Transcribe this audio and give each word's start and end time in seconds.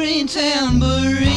green 0.00 0.26
tambourine. 0.26 1.29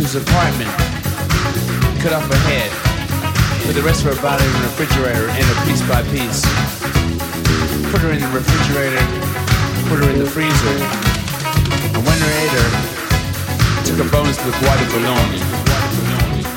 His 0.00 0.16
apartment, 0.16 0.70
cut 2.00 2.16
off 2.16 2.24
her 2.24 2.42
head, 2.48 2.72
put 3.66 3.76
the 3.76 3.84
rest 3.84 4.00
of 4.00 4.16
her 4.16 4.22
body 4.24 4.40
in 4.40 4.52
the 4.56 4.64
refrigerator, 4.72 5.28
and 5.28 5.44
her 5.44 5.58
piece 5.68 5.84
by 5.84 6.00
piece. 6.08 6.40
Put 7.92 8.00
her 8.00 8.12
in 8.12 8.20
the 8.24 8.32
refrigerator, 8.32 9.02
put 9.92 10.00
her 10.00 10.08
in 10.08 10.18
the 10.18 10.24
freezer. 10.24 10.76
And 11.92 12.00
when 12.00 12.16
her 12.16 12.32
ate 12.40 12.54
her, 12.56 12.70
took 13.84 14.00
her 14.00 14.08
bones 14.08 14.40
the 14.40 14.56
Bois 14.64 14.78
de 14.80 14.88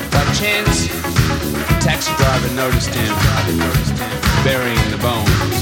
By 0.08 0.24
chance, 0.32 0.88
the 1.68 1.76
taxi 1.84 2.16
driver 2.16 2.48
noticed 2.56 2.96
him 2.96 3.12
burying 4.40 4.88
the 4.88 5.00
bones. 5.04 5.58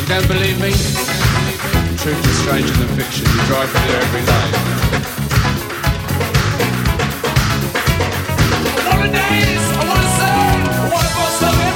You 0.00 0.06
don't 0.10 0.26
believe 0.26 0.58
me? 0.60 1.15
Truth 2.06 2.24
is 2.24 2.38
stranger 2.38 2.72
than 2.74 2.86
fiction. 2.96 3.26
You 3.26 3.42
drive 3.46 3.68
through 3.68 3.88
there 3.90 4.00
every 4.00 4.22
day. 4.22 4.46
One 8.86 8.98
of 9.02 9.10
the 9.10 9.18
days, 9.18 9.64
I 9.74 9.82
wanna 9.90 10.10
say, 10.14 10.30
I 10.30 10.86
wanna 10.86 11.10
bust 11.18 11.42
up 11.42 11.75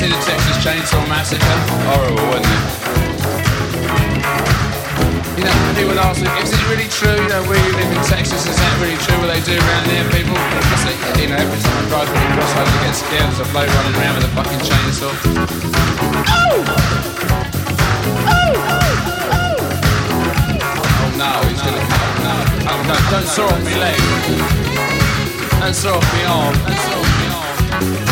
see 0.00 0.08
the 0.08 0.16
Texas 0.24 0.56
Chainsaw 0.64 1.04
Massacre? 1.12 1.44
Horrible, 1.84 2.24
wasn't 2.32 2.48
it? 2.48 2.64
You 5.36 5.44
know, 5.44 5.52
people 5.76 5.92
ask 6.00 6.24
me, 6.24 6.32
is 6.40 6.56
it 6.56 6.64
really 6.72 6.88
true? 6.88 7.12
You 7.20 7.28
know, 7.28 7.44
where 7.44 7.60
you 7.60 7.72
live 7.76 7.92
in 7.92 8.00
Texas, 8.08 8.48
is 8.48 8.56
that 8.56 8.74
really 8.80 8.96
true? 9.04 9.20
What 9.20 9.28
they 9.28 9.44
do 9.44 9.60
around 9.60 9.84
there, 9.92 10.08
people? 10.08 10.40
I 10.40 10.76
say, 10.80 10.96
yeah, 10.96 11.20
you 11.20 11.28
know, 11.28 11.36
every 11.36 11.60
time 11.60 11.76
I 11.76 11.84
drive 11.92 12.08
through 12.08 12.16
the 12.16 12.32
crossroads, 12.32 12.72
I 12.72 12.80
get 12.80 12.96
scared. 12.96 13.28
There's 13.28 13.44
a 13.44 13.48
bloke 13.52 13.68
running 13.68 13.92
around 14.00 14.16
with 14.16 14.24
a 14.24 14.32
fucking 14.40 14.64
chainsaw. 14.64 15.12
Oh 16.32 16.64
Oh! 18.24 18.56
Oh, 20.96 21.12
no, 21.20 21.28
he's 21.44 21.60
gonna 21.60 21.84
come. 21.92 22.24
No, 22.24 22.40
oh 22.72 22.80
no, 22.88 22.96
don't 23.12 23.28
saw 23.28 23.52
off 23.52 23.60
my 23.68 23.76
leg. 23.76 24.00
Don't 25.60 25.76
saw 25.76 26.00
off 26.00 26.08
my 26.08 26.24
arm. 26.24 26.56
Don't 26.56 26.80
saw 26.88 26.96
off 26.96 27.12
my 27.20 27.28
arm. 27.36 28.09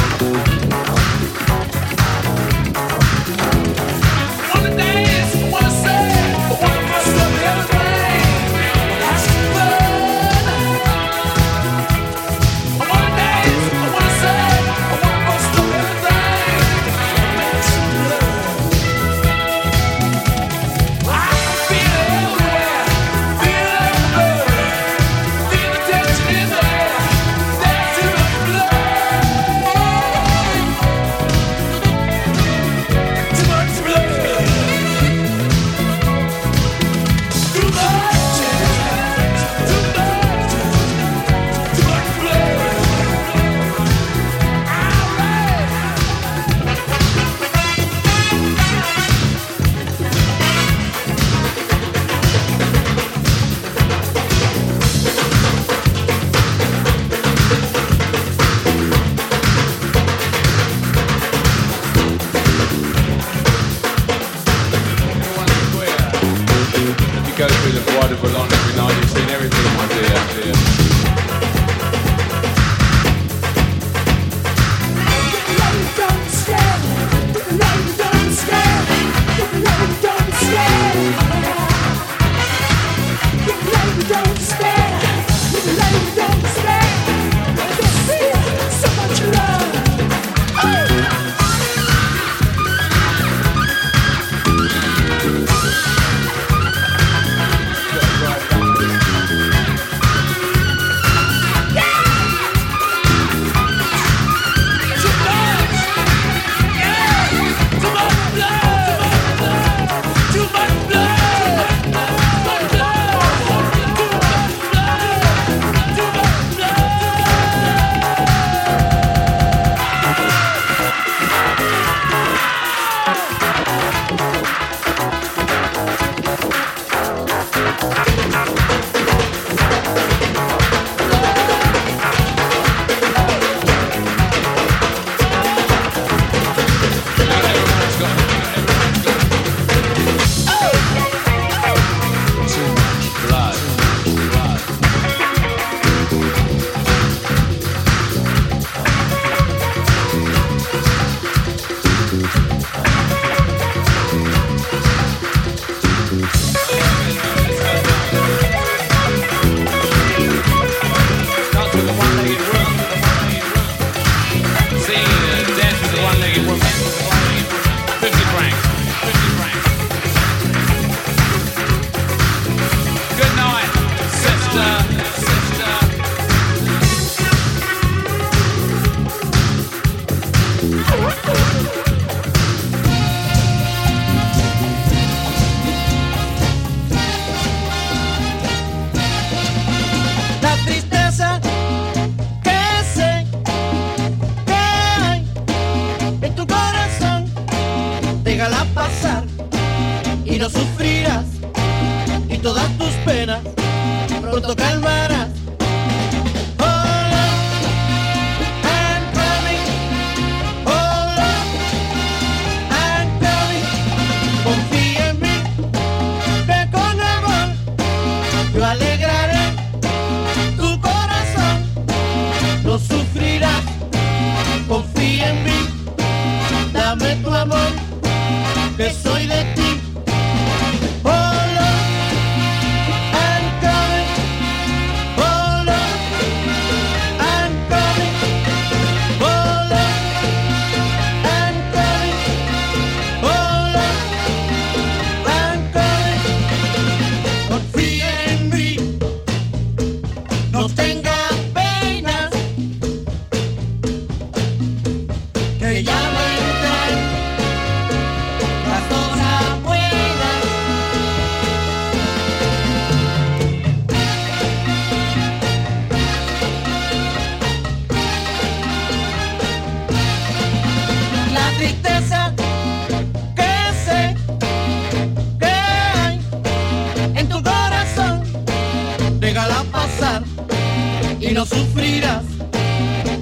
Y 281.28 281.34
no 281.34 281.44
sufrirás 281.44 282.24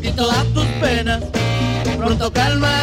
y 0.02 0.10
todas 0.12 0.44
tus 0.54 0.64
penas 0.80 1.22
pronto 1.98 2.32
calmarán. 2.32 2.75